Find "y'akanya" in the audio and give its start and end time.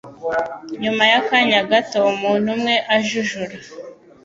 1.11-1.59